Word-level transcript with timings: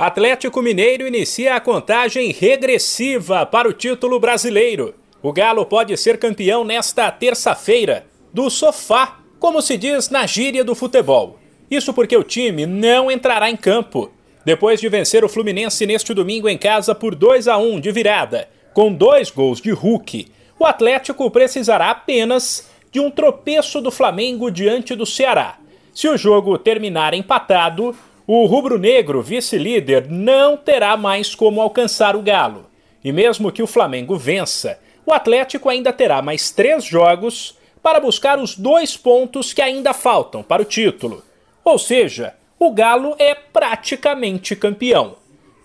Atlético 0.00 0.62
Mineiro 0.62 1.08
inicia 1.08 1.56
a 1.56 1.60
contagem 1.60 2.30
regressiva 2.30 3.44
para 3.44 3.68
o 3.68 3.72
título 3.72 4.20
brasileiro. 4.20 4.94
O 5.20 5.32
Galo 5.32 5.66
pode 5.66 5.96
ser 5.96 6.20
campeão 6.20 6.62
nesta 6.62 7.10
terça-feira, 7.10 8.06
do 8.32 8.48
sofá, 8.48 9.18
como 9.40 9.60
se 9.60 9.76
diz 9.76 10.08
na 10.08 10.24
gíria 10.24 10.62
do 10.62 10.76
futebol. 10.76 11.36
Isso 11.68 11.92
porque 11.92 12.16
o 12.16 12.22
time 12.22 12.64
não 12.64 13.10
entrará 13.10 13.50
em 13.50 13.56
campo. 13.56 14.12
Depois 14.44 14.80
de 14.80 14.88
vencer 14.88 15.24
o 15.24 15.28
Fluminense 15.28 15.84
neste 15.84 16.14
domingo 16.14 16.48
em 16.48 16.56
casa 16.56 16.94
por 16.94 17.16
2 17.16 17.48
a 17.48 17.58
1 17.58 17.80
de 17.80 17.90
virada, 17.90 18.48
com 18.72 18.92
dois 18.92 19.32
gols 19.32 19.60
de 19.60 19.72
Hulk, 19.72 20.28
o 20.60 20.64
Atlético 20.64 21.28
precisará 21.28 21.90
apenas 21.90 22.70
de 22.92 23.00
um 23.00 23.10
tropeço 23.10 23.80
do 23.80 23.90
Flamengo 23.90 24.48
diante 24.48 24.94
do 24.94 25.04
Ceará. 25.04 25.58
Se 25.92 26.06
o 26.06 26.16
jogo 26.16 26.56
terminar 26.56 27.14
empatado, 27.14 27.96
o 28.30 28.44
rubro-negro, 28.44 29.22
vice-líder, 29.22 30.06
não 30.10 30.54
terá 30.54 30.98
mais 30.98 31.34
como 31.34 31.62
alcançar 31.62 32.14
o 32.14 32.20
Galo. 32.20 32.66
E 33.02 33.10
mesmo 33.10 33.50
que 33.50 33.62
o 33.62 33.66
Flamengo 33.66 34.18
vença, 34.18 34.78
o 35.06 35.14
Atlético 35.14 35.70
ainda 35.70 35.94
terá 35.94 36.20
mais 36.20 36.50
três 36.50 36.84
jogos 36.84 37.56
para 37.82 37.98
buscar 37.98 38.38
os 38.38 38.54
dois 38.54 38.98
pontos 38.98 39.54
que 39.54 39.62
ainda 39.62 39.94
faltam 39.94 40.42
para 40.42 40.60
o 40.60 40.66
título. 40.66 41.24
Ou 41.64 41.78
seja, 41.78 42.34
o 42.58 42.70
Galo 42.70 43.16
é 43.18 43.34
praticamente 43.34 44.54
campeão. 44.54 45.16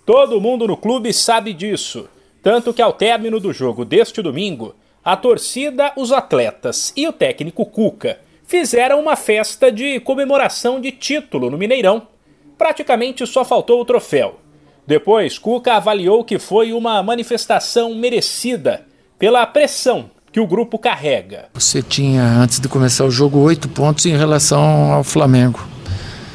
Todo 0.05 0.39
mundo 0.39 0.65
no 0.65 0.77
clube 0.77 1.11
sabe 1.11 1.51
disso. 1.51 2.07
Tanto 2.41 2.73
que 2.73 2.81
ao 2.81 2.93
término 2.93 3.41
do 3.41 3.51
jogo 3.51 3.83
deste 3.83 4.21
domingo, 4.21 4.73
a 5.03 5.17
torcida, 5.17 5.91
os 5.97 6.13
atletas 6.13 6.93
e 6.95 7.05
o 7.09 7.11
técnico 7.11 7.65
Cuca 7.65 8.21
fizeram 8.45 9.01
uma 9.01 9.17
festa 9.17 9.69
de 9.69 9.99
comemoração 9.99 10.79
de 10.79 10.93
título 10.93 11.49
no 11.49 11.57
Mineirão 11.57 12.12
praticamente 12.57 13.25
só 13.25 13.43
faltou 13.43 13.81
o 13.81 13.85
troféu. 13.85 14.39
Depois, 14.85 15.37
Cuca 15.37 15.75
avaliou 15.75 16.23
que 16.23 16.37
foi 16.37 16.73
uma 16.73 17.01
manifestação 17.01 17.95
merecida 17.95 18.85
pela 19.17 19.45
pressão 19.45 20.09
que 20.31 20.39
o 20.39 20.47
grupo 20.47 20.77
carrega. 20.77 21.45
Você 21.53 21.81
tinha, 21.81 22.23
antes 22.23 22.59
de 22.59 22.67
começar 22.67 23.05
o 23.05 23.11
jogo, 23.11 23.39
oito 23.39 23.69
pontos 23.69 24.05
em 24.05 24.17
relação 24.17 24.91
ao 24.91 25.03
Flamengo. 25.03 25.65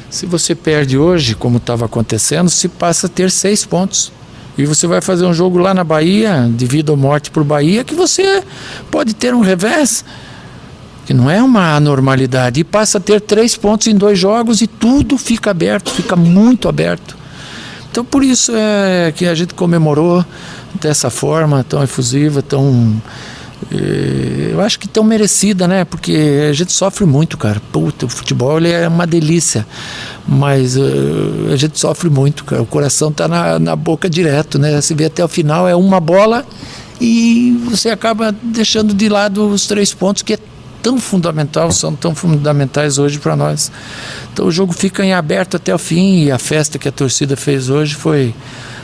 Se 0.09 0.25
você 0.25 0.55
perde 0.55 0.97
hoje, 0.97 1.35
como 1.35 1.57
estava 1.57 1.85
acontecendo, 1.85 2.49
se 2.49 2.67
passa 2.67 3.05
a 3.07 3.09
ter 3.09 3.29
seis 3.29 3.65
pontos. 3.65 4.11
E 4.57 4.65
você 4.65 4.87
vai 4.87 5.01
fazer 5.01 5.25
um 5.25 5.33
jogo 5.33 5.57
lá 5.57 5.73
na 5.73 5.83
Bahia, 5.83 6.49
de 6.49 6.65
vida 6.65 6.91
ou 6.91 6.97
morte 6.97 7.29
por 7.29 7.43
Bahia, 7.43 7.83
que 7.83 7.93
você 7.93 8.43
pode 8.89 9.13
ter 9.13 9.33
um 9.33 9.41
revés 9.41 10.03
que 11.09 11.13
não 11.15 11.27
é 11.27 11.41
uma 11.41 11.75
anormalidade, 11.75 12.59
e 12.59 12.63
passa 12.63 12.99
a 12.99 13.01
ter 13.01 13.19
três 13.19 13.57
pontos 13.57 13.87
em 13.87 13.95
dois 13.95 14.19
jogos 14.19 14.61
e 14.61 14.67
tudo 14.67 15.17
fica 15.17 15.49
aberto, 15.49 15.89
fica 15.89 16.15
muito 16.15 16.69
aberto. 16.69 17.17
Então 17.89 18.05
por 18.05 18.23
isso 18.23 18.51
é 18.55 19.11
que 19.15 19.25
a 19.25 19.33
gente 19.33 19.55
comemorou 19.55 20.23
dessa 20.79 21.09
forma 21.09 21.65
tão 21.67 21.81
efusiva, 21.81 22.43
tão 22.43 23.01
eh, 23.71 24.51
eu 24.51 24.61
acho 24.61 24.77
que 24.77 24.87
tão 24.87 25.03
merecida, 25.03 25.67
né? 25.67 25.83
Porque 25.83 26.45
a 26.47 26.53
gente 26.53 26.71
sofre 26.71 27.07
muito, 27.07 27.39
cara. 27.39 27.59
Puta, 27.71 28.05
o 28.05 28.09
futebol 28.09 28.59
ele 28.59 28.69
é 28.69 28.87
uma 28.87 29.07
delícia, 29.07 29.65
mas 30.27 30.77
uh, 30.77 31.51
a 31.51 31.55
gente 31.55 31.79
sofre 31.79 32.07
muito, 32.07 32.45
cara. 32.45 32.61
O 32.61 32.67
coração 32.67 33.11
tá 33.11 33.27
na, 33.27 33.57
na 33.57 33.75
boca 33.75 34.07
direto, 34.07 34.59
né? 34.59 34.79
Você 34.79 34.93
vê 34.93 35.05
até 35.05 35.25
o 35.25 35.27
final 35.27 35.67
é 35.67 35.75
uma 35.75 35.99
bola 35.99 36.45
e 37.01 37.59
você 37.67 37.89
acaba 37.89 38.31
deixando 38.43 38.93
de 38.93 39.09
lado 39.09 39.49
os 39.49 39.65
três 39.65 39.91
pontos 39.91 40.21
que 40.21 40.33
é 40.33 40.39
tão 40.81 40.99
fundamental, 40.99 41.71
são 41.71 41.95
tão 41.95 42.13
fundamentais 42.15 42.97
hoje 42.97 43.19
para 43.19 43.35
nós. 43.35 43.71
Então 44.33 44.47
o 44.47 44.51
jogo 44.51 44.73
fica 44.73 45.03
em 45.03 45.13
aberto 45.13 45.57
até 45.57 45.73
o 45.73 45.77
fim 45.77 46.23
e 46.23 46.31
a 46.31 46.39
festa 46.39 46.79
que 46.79 46.87
a 46.87 46.91
torcida 46.91 47.35
fez 47.35 47.69
hoje 47.69 47.95
foi 47.95 48.33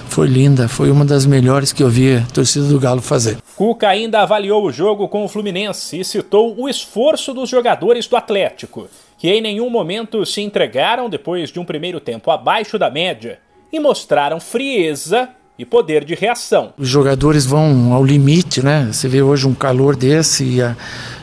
foi 0.08 0.28
linda, 0.28 0.68
foi 0.68 0.92
uma 0.92 1.04
das 1.04 1.26
melhores 1.26 1.74
que 1.74 1.84
eu 1.84 1.90
vi 1.90 2.18
a 2.18 2.22
torcida 2.34 2.68
do 2.68 2.80
Galo 2.80 3.02
fazer. 3.02 3.38
Cuca 3.56 3.90
ainda 3.90 4.22
avaliou 4.22 4.64
o 4.64 4.72
jogo 4.72 5.10
com 5.10 5.26
o 5.26 5.28
Fluminense 5.28 6.00
e 6.00 6.06
citou 6.06 6.56
o 6.58 6.70
esforço 6.70 7.34
dos 7.34 7.50
jogadores 7.50 8.08
do 8.08 8.16
Atlético, 8.16 8.88
que 9.18 9.30
em 9.30 9.42
nenhum 9.42 9.70
momento 9.70 10.26
se 10.26 10.42
entregaram 10.42 11.10
depois 11.10 11.52
de 11.52 11.60
um 11.60 11.66
primeiro 11.66 12.00
tempo 12.00 12.32
abaixo 12.32 12.78
da 12.78 12.90
média 12.90 13.40
e 13.74 13.80
mostraram 13.80 14.40
frieza 14.40 15.30
e 15.58 15.66
poder 15.66 16.04
de 16.04 16.16
reação. 16.16 16.74
Os 16.78 16.88
jogadores 16.88 17.46
vão 17.46 17.94
ao 17.94 18.04
limite, 18.04 18.62
né? 18.62 18.90
Você 18.92 19.08
vê 19.08 19.22
hoje 19.22 19.48
um 19.48 19.54
calor 19.54 19.96
desse 19.96 20.44
e 20.44 20.62
a, 20.62 20.76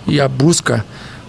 e 0.07 0.21
a 0.21 0.29
busca 0.29 0.85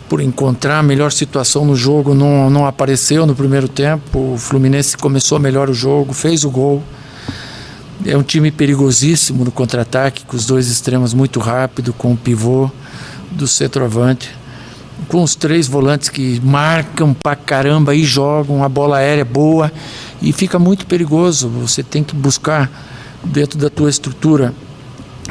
por 0.07 0.21
encontrar 0.21 0.79
a 0.79 0.83
melhor 0.83 1.11
situação 1.11 1.65
no 1.65 1.75
jogo 1.75 2.13
não, 2.13 2.49
não 2.49 2.65
apareceu 2.65 3.25
no 3.25 3.35
primeiro 3.35 3.67
tempo. 3.67 4.33
O 4.33 4.37
Fluminense 4.37 4.95
começou 4.97 5.39
melhor 5.39 5.69
o 5.69 5.73
jogo, 5.73 6.13
fez 6.13 6.43
o 6.43 6.49
gol. 6.49 6.83
É 8.05 8.17
um 8.17 8.23
time 8.23 8.51
perigosíssimo 8.51 9.45
no 9.45 9.51
contra-ataque, 9.51 10.25
com 10.25 10.35
os 10.35 10.45
dois 10.45 10.67
extremos 10.67 11.13
muito 11.13 11.39
rápido, 11.39 11.93
com 11.93 12.13
o 12.13 12.17
pivô 12.17 12.69
do 13.31 13.47
centroavante, 13.47 14.29
com 15.07 15.23
os 15.23 15.35
três 15.35 15.67
volantes 15.67 16.09
que 16.09 16.39
marcam 16.43 17.13
pra 17.13 17.35
caramba 17.35 17.95
e 17.95 18.03
jogam, 18.03 18.63
a 18.63 18.69
bola 18.69 18.97
aérea 18.97 19.25
boa 19.25 19.71
e 20.23 20.31
fica 20.31 20.57
muito 20.57 20.87
perigoso. 20.87 21.49
Você 21.49 21.83
tem 21.83 22.03
que 22.03 22.15
buscar 22.15 22.71
dentro 23.23 23.59
da 23.59 23.69
tua 23.69 23.89
estrutura 23.89 24.53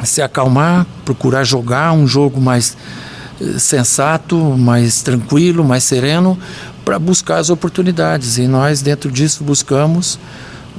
se 0.03 0.21
acalmar, 0.21 0.85
procurar 1.03 1.43
jogar 1.43 1.91
um 1.91 2.07
jogo 2.07 2.39
mais 2.39 2.77
eh, 3.41 3.59
sensato, 3.59 4.37
mais 4.37 5.01
tranquilo, 5.01 5.63
mais 5.63 5.83
sereno, 5.83 6.37
para 6.85 6.99
buscar 6.99 7.37
as 7.37 7.49
oportunidades. 7.49 8.37
E 8.37 8.47
nós, 8.47 8.81
dentro 8.81 9.11
disso, 9.11 9.43
buscamos, 9.43 10.19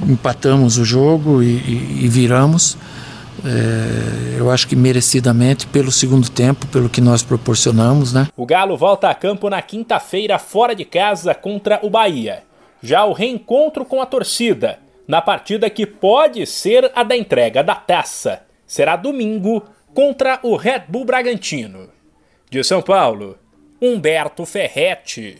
empatamos 0.07 0.77
o 0.77 0.85
jogo 0.85 1.43
e, 1.43 1.47
e, 1.47 1.99
e 2.03 2.07
viramos. 2.07 2.77
É, 3.43 4.37
eu 4.39 4.49
acho 4.49 4.67
que 4.67 4.75
merecidamente 4.75 5.67
pelo 5.67 5.91
segundo 5.91 6.29
tempo, 6.29 6.65
pelo 6.67 6.89
que 6.89 7.01
nós 7.01 7.21
proporcionamos, 7.21 8.13
né? 8.13 8.27
O 8.35 8.45
Galo 8.45 8.77
volta 8.77 9.09
a 9.09 9.13
campo 9.13 9.49
na 9.49 9.61
quinta-feira 9.61 10.39
fora 10.39 10.73
de 10.73 10.85
casa 10.85 11.33
contra 11.35 11.79
o 11.83 11.89
Bahia. 11.89 12.43
Já 12.85 13.03
o 13.03 13.13
reencontro 13.13 13.83
com 13.83 13.99
a 13.99 14.05
torcida 14.05 14.77
na 15.07 15.19
partida 15.19 15.71
que 15.71 15.87
pode 15.87 16.45
ser 16.45 16.91
a 16.93 17.01
da 17.01 17.17
entrega 17.17 17.63
da 17.63 17.73
taça. 17.73 18.45
Será 18.63 18.95
domingo 18.95 19.65
contra 19.91 20.39
o 20.43 20.55
Red 20.55 20.83
Bull 20.87 21.03
Bragantino. 21.03 21.89
De 22.47 22.63
São 22.63 22.83
Paulo, 22.83 23.39
Humberto 23.81 24.45
Ferretti. 24.45 25.33